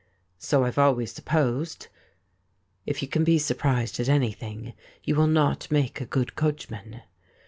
[0.39, 1.87] 'So I've always supposed.'
[2.87, 7.03] If you can be surprised ^^at anything you will not make a good coachman.